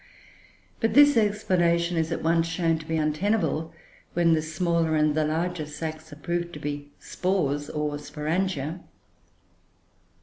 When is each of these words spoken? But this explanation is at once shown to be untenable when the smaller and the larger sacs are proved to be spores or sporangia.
But 0.79 0.95
this 0.95 1.15
explanation 1.15 1.95
is 1.95 2.11
at 2.11 2.23
once 2.23 2.47
shown 2.47 2.79
to 2.79 2.87
be 2.87 2.97
untenable 2.97 3.71
when 4.13 4.33
the 4.33 4.41
smaller 4.41 4.95
and 4.95 5.13
the 5.13 5.23
larger 5.23 5.67
sacs 5.67 6.11
are 6.11 6.15
proved 6.15 6.53
to 6.53 6.59
be 6.59 6.89
spores 6.97 7.69
or 7.69 7.99
sporangia. 7.99 8.79